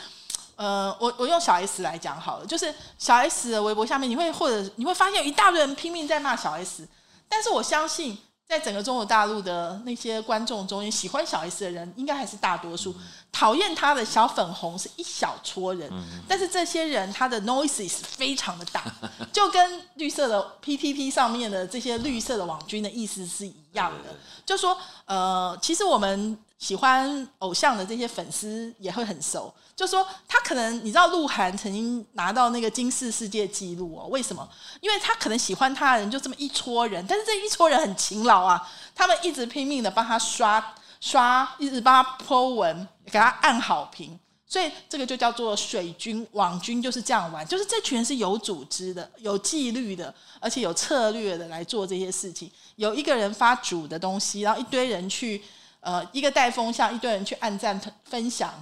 [0.58, 6.86] 呃，我我用小 S 来讲好了，就是小 S 的微博下面，你会或者你会发现有一大堆人拼命在骂小 S，
[7.28, 8.18] 但是我相信。
[8.48, 12.94] 在整个中国大陆的那些观众中间，喜欢小 S 的人应该还是大多数，
[13.30, 15.92] 讨厌他的小粉红是一小撮人。
[16.26, 18.82] 但是这些人他的 noises 非常的大，
[19.30, 24.16] 就跟绿色的 PTT 上面的这些绿色的网军的意思是一样的，
[24.46, 26.38] 就说呃，其实我们。
[26.58, 34.46] 喜欢偶像的这些粉丝也会很熟，就说他可能你知道鹿晗曾经拿到那个金氏世界纪录哦，为什么？
[34.80, 52.50] 因为他可能喜欢他的人就这么一撮人，但是这一撮人很勤劳啊，他们一直拼命的帮他刷刷，一直帮他 po 文，给他按好评，所以这个就叫做水军网军就是这样玩，就是这群人是有组织的、有纪律的，而且有策略的来做这些事情。
[52.74, 55.40] 有一个人发主的东西，然后一堆人去。
[55.88, 58.52] 呃，一个带风向，一堆人去按赞分享，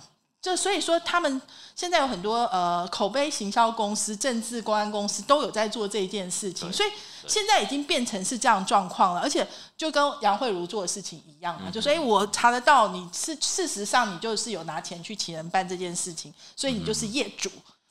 [0.40, 1.42] 就所以说他们
[1.74, 6.90] 现在有很多呃口碑行销公司、政治公安公司都有在做这一件事情，所以
[7.26, 9.20] 现在已经变成是这样状况了。
[9.20, 9.44] 而且
[9.76, 17.50] 就跟杨慧茹做的事情一样嘛，就所以我查得到你是事实上你就是有拿钱去请人办这件事情，所以你就是业主，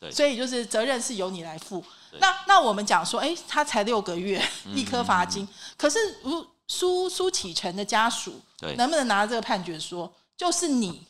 [0.09, 1.83] 所以就是责任是由你来负。
[2.19, 4.41] 那那我们讲说，哎，他才六个月，
[4.73, 5.45] 一颗罚金，
[5.75, 6.47] 可是如。
[6.67, 8.41] 苏苏启成的家属，
[8.77, 11.01] 能不能拿这个判决说，就是你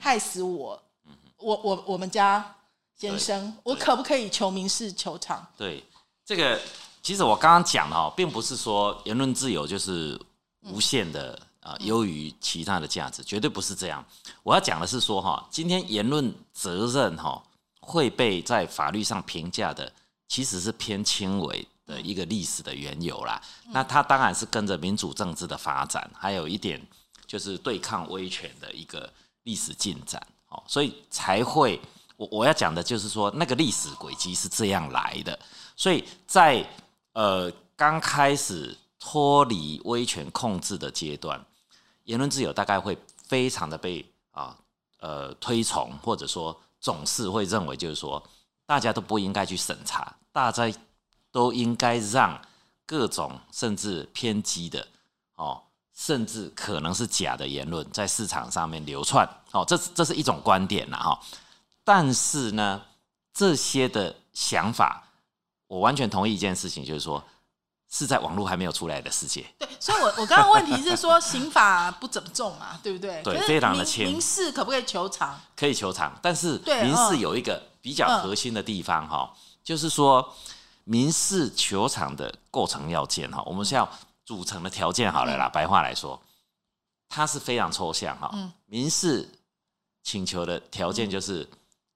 [0.00, 0.82] 害死我，
[1.36, 2.56] 我我我们家
[2.96, 5.46] 先生，我可不可以求民事求偿？
[5.56, 5.84] 对，
[6.24, 6.60] 这个
[7.02, 10.20] 其实我刚刚讲哈，并不是说言论自由就是
[10.62, 14.04] 无限的啊，优于其他的价值，绝对不是这样。
[14.42, 17.40] 我要讲的是说哈，今天言论责任哈
[17.80, 19.92] 会被在法律上评价的，
[20.26, 21.66] 其实是偏轻微。
[21.88, 26.78] 的一个历史的缘由啦，那它当然是跟着民主政治的发展，还有一点
[27.26, 29.10] 就是对抗威权的一个
[29.44, 31.80] 历史进展，哦，所以才会
[32.18, 35.36] 我我要讲的就是说那个历史轨迹是这样来的，
[35.74, 36.62] 所以在
[37.14, 41.42] 呃刚开始脱离威权控制的阶段，
[42.04, 42.96] 言论自由大概会
[43.26, 44.54] 非常的被啊
[45.00, 48.22] 呃推崇，或者说总是会认为就是说
[48.66, 50.70] 大家都不应该去审查，大家。
[51.30, 52.40] 都应该让
[52.86, 54.86] 各种甚至偏激的
[55.36, 55.62] 哦，
[55.94, 61.20] 甚至可能是假的言论在市场上面流窜哦，这这是一种观点了哈。
[61.84, 62.80] 但是呢，
[63.34, 65.04] 这些的想法，
[65.66, 67.22] 我完全同意一件事情，就是说
[67.90, 69.44] 是在网络还没有出来的世界。
[69.58, 73.22] 对，所以我我刚刚问题是说 刑法不怎么重嘛，对不对？
[73.22, 74.06] 对，非常的轻。
[74.06, 75.38] 民事可不可以求偿？
[75.54, 79.30] 可以求偿，但是民事有一个比较核心的地方哈，
[79.62, 80.34] 就是说。
[80.88, 83.86] 民事球场的构成要件哈，我们是要
[84.24, 85.46] 组成的条件好了啦。
[85.46, 86.18] 白话来说，
[87.10, 88.34] 它是非常抽象哈。
[88.64, 89.28] 民事
[90.02, 91.46] 请求的条件就是，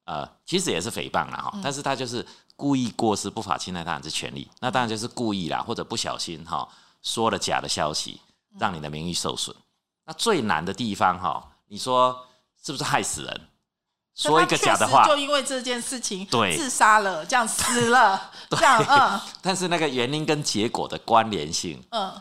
[0.04, 6.68] 呃，其实也是诽谤啦哈，但是他就是故意过失、不法侵害他人之权利，那当然就是故意啦，或者不小心哈
[7.00, 8.20] 说了假的消息，
[8.58, 9.56] 让你的名誉受损。
[10.04, 12.26] 那最难的地方哈，你说
[12.62, 13.40] 是不是害死人？
[14.14, 19.20] 说一个假的话，就因为这件事情对自杀了，这样死了， 这样嗯。
[19.40, 22.12] 但是那个原因跟结果的关联性，嗯，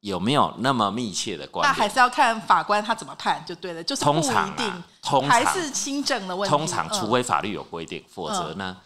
[0.00, 1.66] 有没有那么密切的关？
[1.66, 4.54] 那还是要看法官他怎么判就对了，就是通常
[5.02, 6.56] 通常还是轻症的问题。
[6.56, 8.76] 通常，除非法律有规定，否则呢，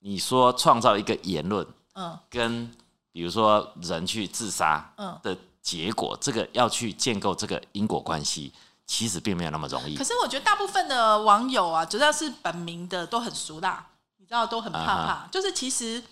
[0.00, 2.70] 你说创造一个言论，嗯，跟
[3.10, 8.52] 比如说人去自杀，嗯的结果，这个要去建构这个因果关系。
[8.90, 9.94] 其实并没有那么容易。
[9.94, 13.86] 可是我觉得大部分的网友啊，只要是本名的都很熟啦，
[14.18, 15.28] 你知道都很怕怕。
[15.30, 16.02] 就是其实。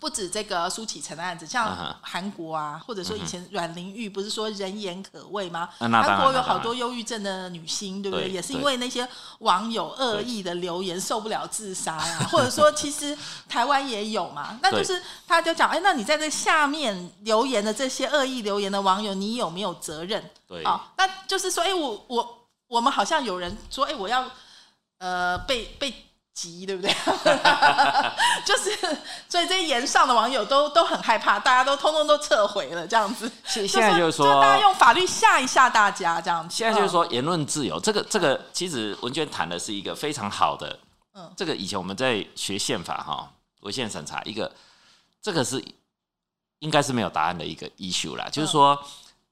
[0.00, 5.68] 不止这个苏启成的案子，像韩国啊，或者说以前阮玲玉，不是说人言可畏吗？
[5.78, 8.28] 韩国有好多忧郁症的女星，对不对？
[8.28, 13.16] 也是因为那些网友恶意的留言受不了自杀呀，或者说其实
[13.48, 20.22] 台湾也有嘛，那就是他就讲，哎，那你在这下面留言的这些恶意留言的网友，你有没有责任？
[20.46, 24.28] 对啊，那就是说，哎，我我我们好像有人说，哎，我要
[24.98, 25.94] 呃被被。
[26.34, 26.92] 急对不对？
[28.44, 28.76] 就是，
[29.28, 33.30] 所以这些言上的网友都都很害怕，大家都通通都撤回了，这样子。
[33.46, 36.46] 现 现在就是说，大家用法律吓一吓大家，这样。
[36.50, 40.78] 现在就是说，言论自由，这个这个，其实文娟谈的是一个非常好的，
[41.14, 44.50] 嗯，这个以前我们在学宪法哈，违宪审查一个，
[45.22, 45.64] 这个是
[46.58, 48.76] 应该是没有答案的一个 issue 啦，就是说，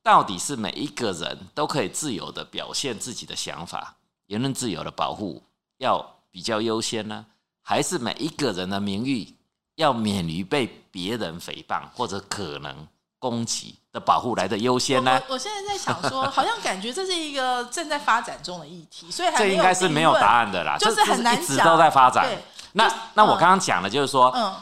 [0.05, 3.97] 到底是每一个人都可以自由的表现自己的想法，
[4.29, 5.43] 言论自由的保护
[5.79, 6.22] 要。
[6.33, 7.25] 比较优先呢，
[7.61, 9.37] 还是每一个人的名誉
[9.77, 15.23] 要免于被别人诽谤或者可能攻击的保护来的优先呢？
[15.29, 22.27] 我我现在在想说， 好像感觉这是一个正在发展中的议题，所以这应该是没有答案的啦，就是很难一直都在发展。
[22.27, 22.43] 对，
[22.73, 24.57] 那那我刚刚讲的，就是说，嗯，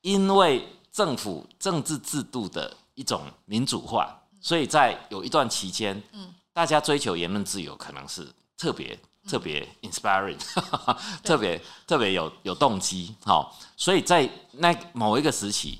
[0.00, 10.38] 因为政府政治制度的一种民主化，所以在有一段期间，嗯，大家追求言论自由，可能是特别特别 inspiring，
[11.22, 15.78] 特别特别有有动机，好，所以在那某一个时期。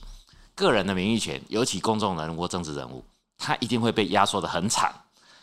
[0.58, 3.04] 个人的名誉权，尤其公众人物、政治人物，
[3.36, 4.90] 他一定会被压缩的很惨。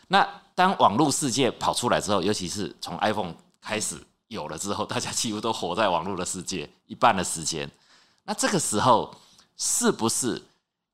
[0.08, 3.96] 那当网络世界跑出来之后，尤其是从 iPhone 开始
[4.30, 7.70] 有了之后，大家几乎都活在网络的世界一半的时间。
[8.24, 9.13] 那这个时候，
[9.56, 10.42] 是不是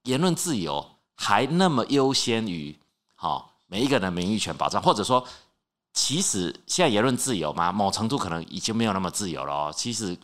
[0.03, 2.77] 言论自由还那么优先于
[3.15, 4.81] 好每一个人的名誉权保障？
[4.81, 5.25] 或者说，
[6.01, 7.73] 其实现在言论自由嘛？
[7.73, 9.73] 某程度可能已经没有那么自由了哦。
[9.75, 10.17] 其实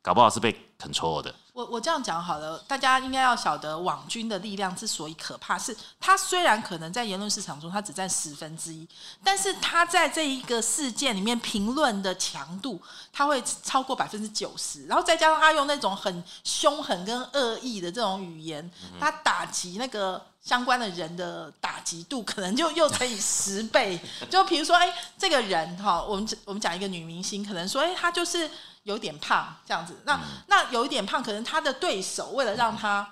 [0.00, 1.34] 搞不好是被 control 的。
[1.58, 8.86] 我我这样讲好了，大家应该要晓得，网军的力量之所以可怕，是它虽然可能在言论市场中它只占十分之一，
[9.24, 12.80] 但是它在这一个事件里面评论的强度，
[13.12, 24.00] 它会超过百分之九十，然后再加上他用那种很凶狠跟恶意的这种语言，他打击那个相关的人的打击度，可能就又乘以十倍。
[24.30, 28.48] 就比如说，哎，这个人哈，我们我们讲一个女明星，可能说，哎，她就是。
[28.88, 33.06] 有点胖这样子，那那有一点胖，可能他的对手为了让他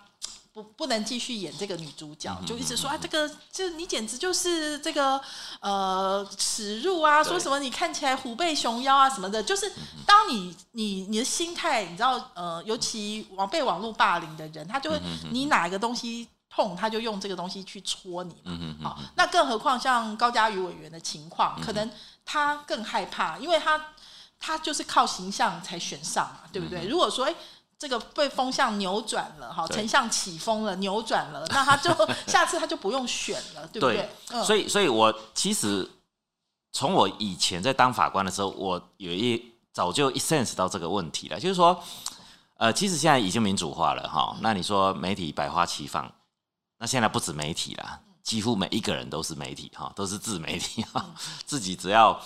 [0.54, 5.20] 不不能继续演这个女主角，就一直说啊，这个就你简直就是这个
[5.60, 9.70] 呃耻辱啊，说什么你看起来虎背熊腰啊什么的，就是
[10.06, 14.98] 当你你你的心态，你知道呃，尤其网被网络霸凌的人，他就会
[15.30, 18.58] 你哪一个东西痛，他就用这个东西去戳你嘛。
[18.82, 21.90] 好，那更何况像高嘉瑜委员的情况，可能
[22.24, 23.78] 他更害怕，因为他。
[24.38, 26.86] 他就是靠形象才选上嘛，对不对？
[26.86, 27.34] 如果说哎，
[27.78, 31.90] 这个被风向扭转了，哈，丞相起风了，扭转了，那他就
[32.26, 34.08] 下次他就不用选了，对不对？
[34.44, 35.88] 所以，所以我其实
[36.72, 41.82] 从我以前在当法官的时候，我有一早就一 sense 到这个问题了，就是说，
[42.56, 46.10] 呃，其实现在已经民主化了，哈，那你说媒体百花齐放，
[46.78, 52.18] 那现在不止媒体了，几乎每一个人都是媒体，哈，都是自媒体，哈，自己只要。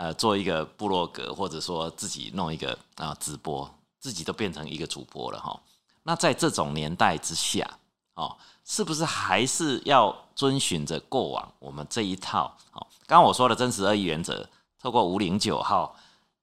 [0.00, 5.60] 呃，做一个部落格，或者说自己弄一个啊直播，自己都变成一个主播了哈。
[6.04, 7.70] 那在这种年代之下，
[8.14, 8.34] 哦，
[8.64, 12.46] 是不是还是要遵循着过往我们这一套？
[12.72, 14.48] 哦，刚刚我说的真实恶意原则，
[14.80, 15.94] 透过五零九号，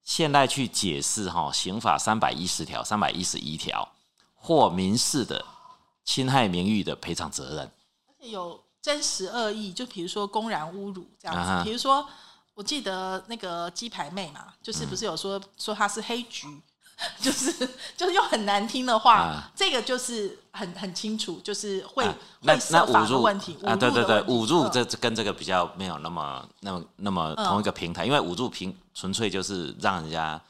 [0.04, 3.90] 现在去解释哈刑法三百一十条、三百一十一条
[4.36, 5.44] 或民事的
[6.06, 7.72] 侵害名誉的赔偿责任，
[8.06, 12.08] 而且有真实恶意，就比如说公然侮辱这样子，比如说。
[12.58, 16.48] 我记得那个鸡排妹嘛，就是不是有说说她是黑菊，
[17.22, 17.52] 就是
[17.96, 30.42] 就是用很难听的话，这个就是很很清楚，就是会会那法的问题啊，对对对，捂住这跟这个比较没有那么那么那么同一个平台，因为捂住平纯粹就是让人家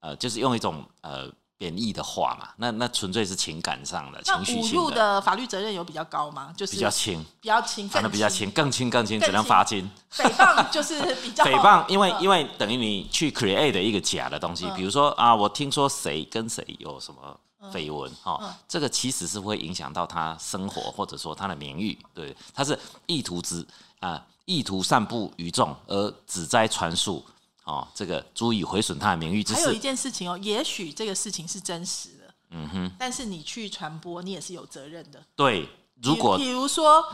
[0.00, 1.30] 呃，就是用一种呃。
[1.62, 4.96] 贬义的话嘛，那那纯粹是情感上的、情绪性的。
[4.96, 6.52] 的法律责任有比较高吗？
[6.56, 9.88] 就是比较轻，比较轻，反正比较轻，更轻更轻，只能罚金。
[10.12, 17.38] 诽谤就是比较 诽谤，因为因为等于你去 create 一个假的东西，比如说啊，我听说谁跟谁有什么
[17.72, 23.64] 绯闻，哈，这个其实是会影响到他生活或者说他的名誉，对，他是意图之
[24.00, 27.24] 啊，意图散布于众而只在传述。
[27.64, 29.60] 哦，这个足以毁损他的名誉之事。
[29.60, 35.22] 还有一件事情哦，也许这个事情是真实的，嗯哼，但是你去传播，你也是有责任的。
[35.36, 35.68] 对，
[36.02, 37.04] 如果比如说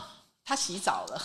[0.43, 1.21] 他洗澡了，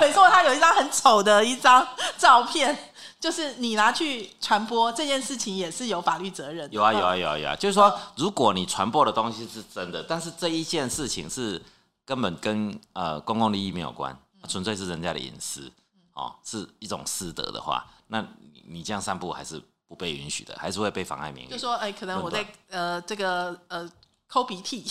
[0.00, 6.66] 没错，他有一张很丑的一张照片，就是你拿去传播这件事情，也是有法律责任。
[6.72, 11.60] 有啊，有啊，有啊，有啊，就是说，如果你传播的东西是真的，但是这一件事情是
[12.06, 15.70] 根本跟呃公共利益没有关，纯粹是人家的隐私，
[16.14, 18.26] 哦，是一种私德的话，那。
[18.66, 21.50] 你这样散步还是不被允许的，还是会被妨碍名誉。
[21.50, 23.86] 就说，哎，可能我在呃这个呃
[24.26, 24.82] 抠鼻涕，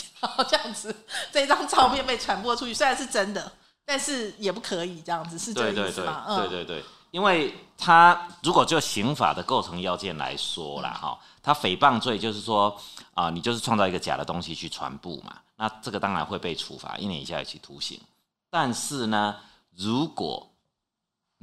[0.47, 0.95] 这样子，
[1.32, 3.52] 这张照片被传播出去，虽然是真的，
[3.84, 6.38] 但是也不可以这样子，是这意思吗？
[6.38, 12.80] 对对对，因为他如果就刑法的构成要件来说啦，哈，他诽谤罪就是说
[13.15, 17.99] 啊，你就是创造一个假的东西去传播嘛，那这个当然会被处罚一年以下有期徒刑。
[18.52, 19.36] 但是呢，
[19.76, 20.47] 如果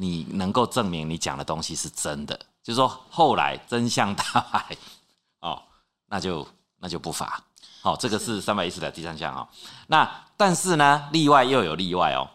[0.00, 4.74] 你能够证明你讲的东西是真的，就是说后来真相大白，
[5.40, 5.62] 哦，
[6.06, 6.48] 那就
[6.78, 7.44] 那就不罚。
[7.82, 9.46] 好，这个是三百一十的第三项哦。
[9.88, 12.30] 那但是呢，例外又有例外哦。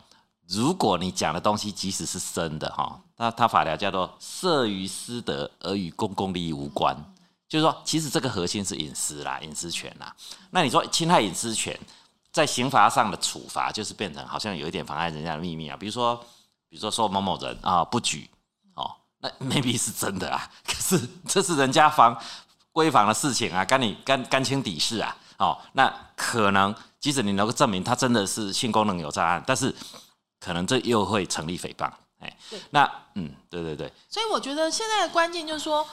[0.47, 6.95] 如果你讲的东西即使是真的哈，那他法条叫做涉于私德而与公共利益无关，
[7.49, 10.16] 就是说其实这个核心是隐私啦，隐私权啦。
[10.51, 11.76] 那你说侵害隐私权，
[12.32, 16.24] 在刑罚上的处罚就是变成好像有一点妨碍人家的秘密啊，比如说，
[16.76, 18.30] 比如说说某某人啊不举
[18.73, 22.21] 哦，那 maybe 是真的啊， 可是这是人家房
[22.73, 29.73] 闺房的事情啊，干你干干清底事啊，哦，那可能即使你能够证明他真的是性功能有障碍，但是
[30.41, 32.38] 可能这又会成立诽谤，哎，
[32.71, 35.88] 那嗯，对对对，所以我觉得现在的关键就是说，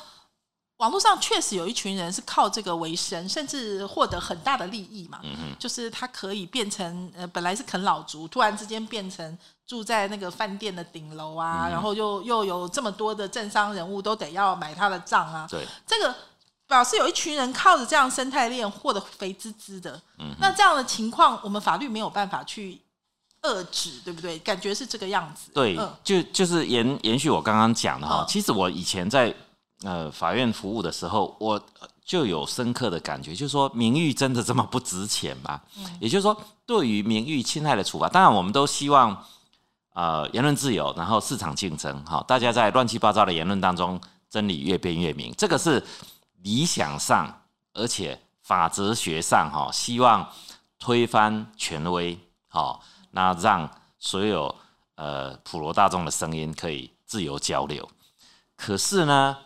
[0.83, 5.21] 网络上确实有一群人是靠这个为生，甚至获得很大的利益嘛。
[5.23, 15.47] 嗯就是他可以变成呃，本来是啃老族，突然之间变成住在那个饭店的顶楼嗯啊，然后又又有这么多的政商人物都得要买他的账啊。
[15.49, 16.13] 对，这个
[16.67, 20.03] 表示有一群人靠着这样生态链获得肥滋滋的。
[20.19, 22.81] 嗯那这样的情况，我们法律没有办法去
[23.43, 24.37] 遏制，对不对？
[24.41, 25.53] 感觉是这个样子。
[25.55, 29.33] 对，嗯就就是延延续我刚刚讲的哈嗯，其实我以前在
[29.85, 35.61] 呃法院服务的时候，我呃就有深刻的感觉，就是说名誉真的这么不值钱吗？
[36.01, 39.25] 也就是说，对于名誉侵害的处罚，当然我们都希望
[39.95, 45.85] 呃言论自由，然后市场竞争，哈，大家在乱七八糟的言论当中，真理越辩越明，这个是
[46.43, 50.29] 理想上，而且法哲学上哈，希望
[50.79, 52.19] 推翻权威，
[52.49, 54.53] 好，那让所有
[54.97, 57.89] 呃普罗大众的声音可以自由交流。
[58.57, 59.37] 可是呢，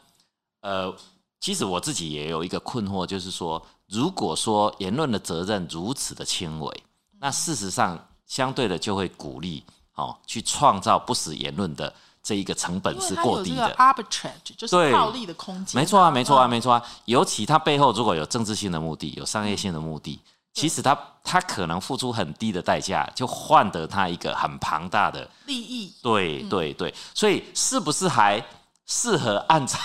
[0.66, 0.92] 呃，
[1.38, 6.82] 其实我自己也有一个困惑，就是说，如果说言论的责任如此的轻微，
[7.20, 7.96] 那事实上
[8.26, 9.62] 相对的就会鼓励
[9.94, 13.72] 哦，去创造不实言论的这一个成本是过低的。
[13.76, 15.80] arbitrage，就是对套利的空间。
[15.80, 16.82] 没错啊，没错啊，嗯没错啊。
[17.04, 20.18] 尤其它背后如果有政治性的目的，有商业性的目的，
[20.52, 25.92] 其实他他可能付出很低的代价，就换得他一个很庞大的利益。
[26.02, 28.44] 对对对，所以是不是还
[28.86, 29.76] 适合按照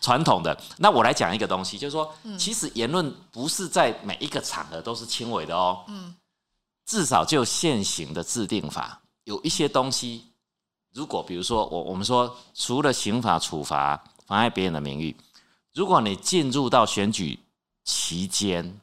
[0.00, 0.56] 传统的？
[0.78, 5.84] 那我来讲一个东西，就是说，其实言论不是在每一个场合都是轻微的哦。
[5.88, 6.14] 嗯，
[6.86, 10.26] 至少就现行的制定法，有一些东西，
[10.92, 15.16] 如果比如说我我们说，除了刑法处罚妨碍别人的名誉，
[15.74, 17.38] 如果你进入到选举
[17.84, 18.80] 期间，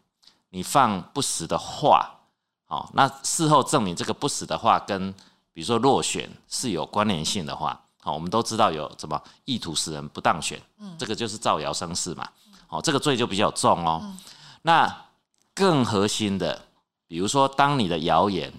[0.50, 2.20] 你放不实的话，
[2.68, 5.14] 哦，那事后证明这个不实的话跟
[5.54, 10.62] 比如说落选是有关联性的话，好、我们都知道有什么意图使人不当选，
[10.98, 12.30] 这个就是造谣生事嘛，
[12.70, 14.16] 哦，这个罪就比较重哦。
[14.62, 15.06] 那
[15.54, 16.66] 更核心的，
[17.08, 18.54] 比如说当你的谣言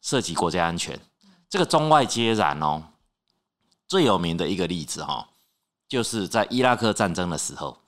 [0.00, 0.98] 涉及国家安全，
[1.48, 2.82] 这个中外皆然哦。
[3.88, 5.28] 最有名的一个例子哈、哦，
[5.86, 7.78] 就是在伊拉克战争的时候，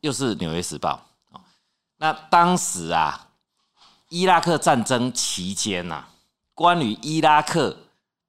[0.00, 1.40] 又是《纽约时报》哦。
[1.98, 3.28] 那当时啊，
[4.08, 6.08] 伊拉克战争期间呐、啊，
[6.54, 7.76] 关于伊拉克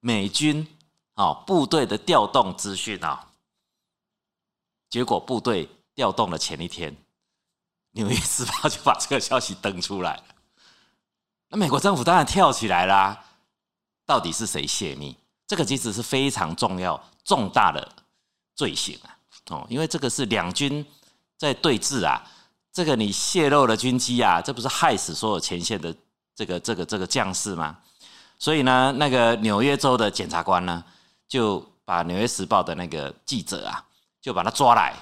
[0.00, 0.68] 美军
[1.16, 3.26] 哦部队的调动资讯啊，
[4.88, 6.92] 结果部队调动的前一天，
[7.92, 10.24] 《纽约时报》就把这个消息登出来了。
[11.48, 13.24] 那美国政府当然跳起来啦、
[14.04, 15.16] 到底是谁泄密？
[15.46, 17.88] 这个其实是非常重要、重大的
[18.54, 19.16] 罪行啊！
[19.50, 20.84] 哦，因为这个是两军
[21.38, 22.20] 在对峙啊，
[22.72, 25.94] 这个你泄露了军机啊，这不是害死所有前线的
[26.34, 27.78] 这个这个这个将士吗？
[28.38, 30.84] 所以呢，那个纽约州的检察官呢，
[31.28, 33.84] 就把《纽约时报》的那个记者啊，
[34.20, 34.94] 就把他抓来，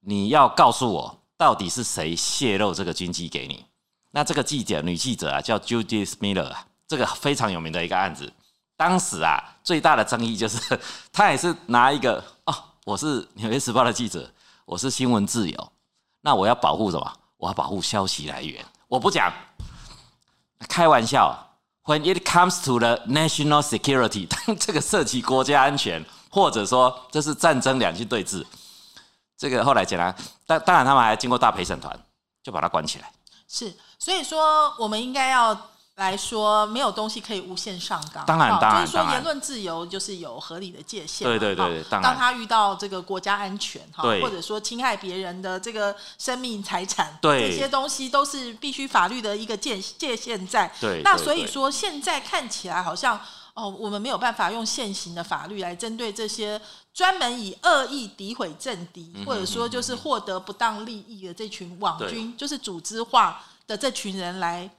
[0.00, 3.64] 你要告诉我到底是谁泄露这个军机给你？
[4.10, 8.32] 那这个记者女记者啊，叫 Judith Miller 啊，这个非常有名的一个案子。
[8.76, 10.80] 当时啊，最大的争议就是
[11.12, 12.54] 他也是拿一个哦，
[12.84, 14.32] 我是《纽约时报》的记者，
[14.64, 15.72] 我是新闻自由，
[16.20, 17.12] 那我要保护什么？
[17.36, 18.64] 我要保护消息来源。
[18.88, 19.32] 我不讲，
[20.68, 21.47] 开玩笑。
[21.88, 28.44] When it comes to the national security，当这个涉及国家安全，或者说这是战争两军对峙，
[29.38, 30.14] 这个后来讲了，
[30.46, 31.98] 当当然他们还经过大陪审团，
[32.42, 33.10] 就把他关起来。
[33.48, 35.58] 是，所以说我们应该要
[35.98, 38.24] 来说，没有东西可以无限上纲。
[38.24, 41.38] 当然哦当然就是说言论自由就是有合理的界限嘛。
[41.38, 50.72] 对对对当然当他遇到这个国家安全哈，或者说侵害别人的这个生命财产，对这些东西都是必须法律的一个界界限在。
[50.80, 53.20] 对那所以说现在看起来好像。
[53.54, 56.60] 哦，我们没有办法用现行的法律来针对这些
[56.94, 64.70] 专门以恶意诋毁政敌，嗯或者说就是获得不当利益的这群网军，就是组织化的这群人来，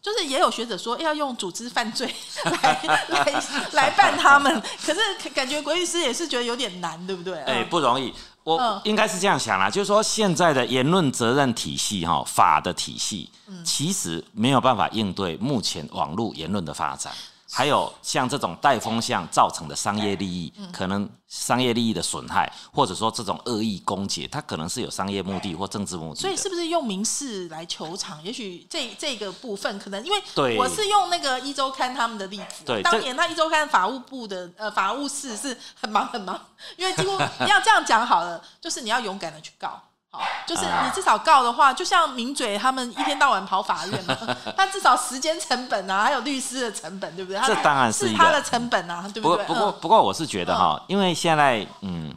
[0.00, 2.14] 就是也有学者说要用组织犯罪
[2.62, 3.42] 来来
[3.72, 7.38] 来办他们，可是感觉国律师也是觉得有点难，对不对？
[7.42, 8.12] 哎、嗯不容易。
[8.44, 17.12] 我嗯应该是这样想啦，就是说现在的言论责任体系哈，法的体系，嗯其实没有办法应对目前网络言论的发展。
[17.50, 26.20] 还有像这种带风向造成的商业利益，嗯可能商业利益的损害，或者说这种恶意攻击，它可能是有商业目的或政治目的的。
[26.20, 28.22] 所以是不是用民事来求偿？
[28.22, 36.38] 也许这这个部分可能因为我是用那个一周刊他们的例子，对当年他一周刊法务部的呃法务室是很忙很忙，
[36.76, 39.80] 因为几乎要这样讲好了，就是你要勇敢的去告。
[40.10, 44.16] 好，就是啊你至少告的话，就像名嘴他们一天到晚跑法院嘛，
[44.56, 47.40] 他至少时间成本啊，还有律师的成本，对不对？
[47.46, 49.22] 这当然是是他的成本啊，对对？
[49.22, 52.14] 不对不过嗯不过，我是觉得哈，因为现在嗯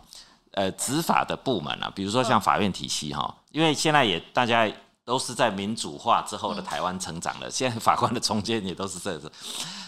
[0.53, 4.71] 呃执法的部门啊，比如说像法院体系哈，因为现在也大家
[5.03, 9.29] 都是在民主化之后的台湾成长的，现在法官的中间也都是这样子。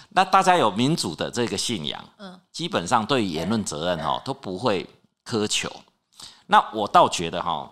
[0.09, 4.85] 那大家有民主的这个信仰，嗯基本上对于言论责任哈都不会
[5.25, 5.71] 苛求。
[6.47, 7.71] 那我倒觉得哈，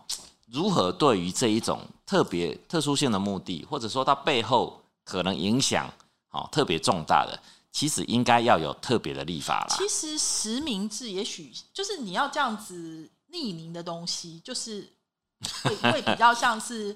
[0.51, 5.89] 如何对于这一种特别特殊性的目的，或者说它背后可能影响
[6.31, 7.39] 哦特别重大的，
[7.71, 9.75] 其实应该要有特别的立法了。
[9.77, 14.91] 其实实名制也许就是你要这样子匿名的东西，就是
[15.63, 16.95] 会会比较像是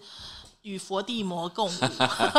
[0.64, 1.80] 与佛地魔共舞，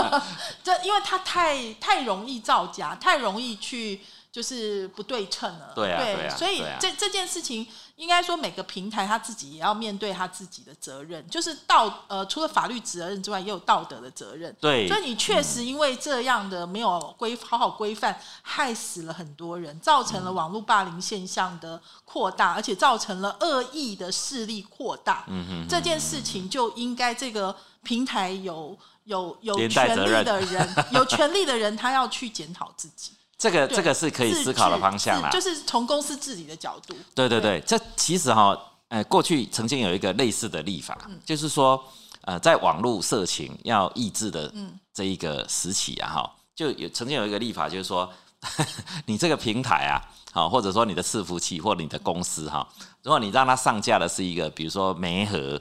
[0.63, 4.01] 这因为它太太容易造假，太容易去
[4.37, 5.73] 就是不对称了。
[5.75, 7.67] 对啊对啊所以这这件事情。
[7.97, 14.55] 应该说，每个平台他自己也要面对他自己的责任，就是道呃，除了法律责任之外，也有道德的责任。
[14.61, 25.25] 对所以你确实因为这样的没有规好好规范，害死了很多人，造成了网络霸凌现象的扩大，而且造成了恶意的势力扩大。
[25.29, 35.31] 嗯哼这件事情就应该这个平台有有有权利的人，有权利的人，他要去检讨自己，这个对这个是可以思考的方向啦。
[35.31, 36.95] 就是从公司治理的角度。
[37.15, 38.59] 对对对，这其实哈，
[38.89, 41.83] 呃，过去曾经有一个类似的立法，嗯就是说，
[42.23, 48.11] 呃，在网络色情要抑制的嗯这一个时期啊，哈，就有曾经有一个立法，就是说，
[49.07, 50.01] 你这个平台啊，
[50.33, 52.67] 好，或者说你的伺服器或你的公司哈，
[53.03, 55.61] 如果你让它上架的是一个，比如说媒合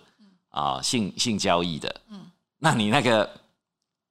[0.50, 3.30] 啊、性性交易的，嗯那你那个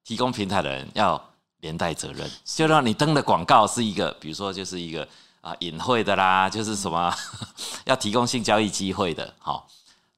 [0.05, 1.19] 提供平台的人要
[1.65, 5.09] 连带责任，就让你登的广告是一个，比如说就是一个
[5.41, 7.11] 啊隐晦的啦，就是什么
[7.87, 9.67] 要提供性交易机会的，好。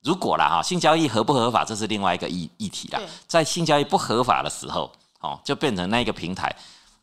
[0.03, 3.01] 如果啦哈，性交易合不合法，这是另外一个议议题啦。
[3.27, 4.91] 在性交易不合法的时候，
[5.21, 6.55] 哦，就变成那个平台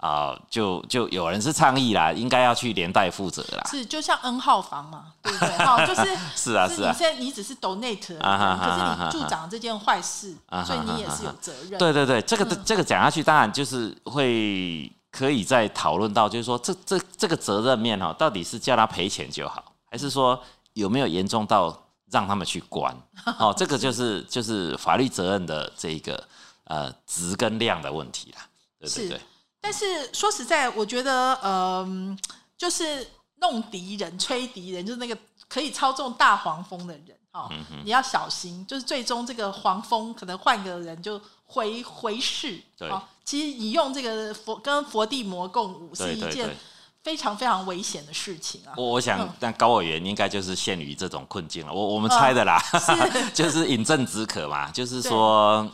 [0.05, 3.63] 啊、就就有人是倡议啦，应该要去连带负责啦。
[3.71, 5.49] 是就像 N 号房嘛，对不对？
[5.65, 10.35] 哈， 就是是啊是啊你现在你只是 donate，而已啊哈哈可哈哈是你助长这件坏事
[10.65, 11.79] 所以你也是有责任。
[11.79, 20.37] 对对对，这个、这个讲下去，当然就是会可以再讨论到，就是说这这这个责任面哈，到底是叫他赔钱就好，还是说
[20.73, 21.73] 有没有严重到
[22.11, 22.93] 让他们去关？
[23.39, 26.21] 哦，这个就是 就是法律责任的这一个
[26.65, 28.41] 呃值跟量的问题啦。
[28.81, 29.21] 对对对，
[29.63, 32.19] 但是说实在，我觉得，嗯、
[32.57, 33.07] 就是
[33.37, 42.61] 弄敌人、吹敌人，就是那个可以操纵大黄蜂的人，哦，嗯你要小心，就是最终这个黄蜂可能换个人就回回世。
[42.77, 46.57] 对哦，其实你用这个佛跟佛地魔共舞是对对对一件
[47.01, 48.75] 非常非常危险的事情啊。
[48.75, 51.71] 我我想嗯，但高委员应该就是陷于这种困境了。
[51.71, 55.65] 我我们猜的啦，是 就是饮鸩止渴嘛，就是说，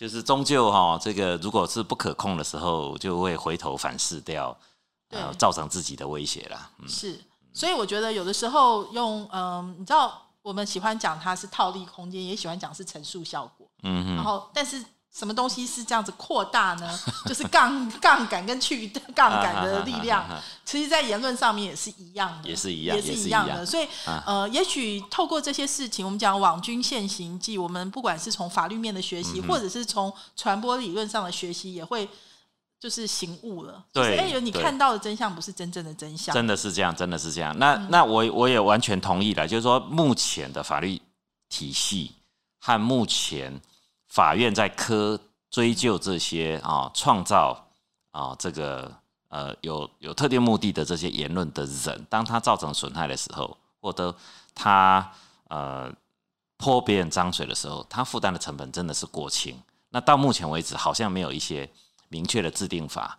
[0.00, 4.56] 就是终究哈，这个如果是不可控的时候，就会回头反噬掉，
[5.10, 6.70] 呃，对造成自己的威胁啦。
[6.78, 7.22] 嗯，是，
[7.52, 13.68] 所以我觉得有的时候用嗯，你知道我们喜欢讲它是套利空间，也喜欢讲是陈述效果。
[13.82, 14.82] 嗯然后，但是
[15.12, 17.00] 什么东西是这样子扩大呢？
[17.26, 20.24] 就是杠杠杆跟去 杠杆的力量，
[20.64, 23.66] 其实，在言论上面也是一样的，也是一样也是一样的。
[23.66, 32.08] 所以，啊呃，也许透过这些事情，我们讲网军现行记，我们不管是从法律面的学嗯习，或者是从传播理论上的学习，也会。
[32.82, 37.54] 就是醒悟了，对就是哎、你看到的真相不是真正的真相，真的是这样，真的是这样。
[37.58, 40.98] 那、嗯那我我也完全同意了，就是说目前的法律
[41.50, 42.10] 体系
[42.58, 43.60] 和目前
[44.10, 45.18] 法院在科
[45.50, 47.68] 追究这些啊创造
[48.10, 48.92] 啊这个
[49.28, 54.14] 呃有有特定目的的这些言论的人，当他造成损害的时候，或者
[54.54, 55.10] 他
[55.48, 55.90] 呃
[56.56, 59.56] 泼别人脏水的时候，他负担的成本真的是过轻。
[59.90, 61.68] 那到目前为止，好像没有一些
[62.08, 63.18] 明确的制定法，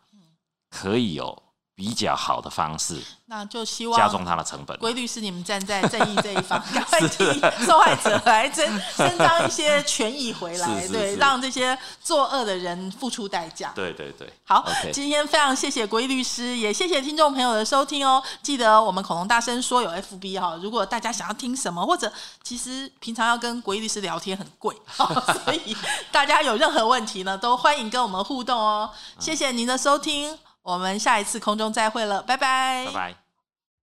[0.69, 1.41] 可以有
[1.75, 4.77] 比较好的方式那就希望加重望它的成本。
[4.77, 7.23] 规律是你们站在 正义这一方， 赶快替
[7.65, 13.71] 受害者来争伸张一些权益回来，对，是是是让这些作恶的人付出代价。
[13.73, 18.21] 对对对，好今天非常谢谢国义律师，也谢谢听众朋友的收听哦。
[18.43, 22.11] 记得我们恐龙大声说有 FB 哈，如果大家想要听什么，或者
[22.43, 24.75] 其实平常要跟国义律师聊天很贵，
[25.45, 25.75] 所以
[26.11, 28.91] 大家有任何问题呢，都欢迎跟我们互动哦。
[29.19, 32.85] 谢谢您的收听，我们下一次空中再会了，拜拜，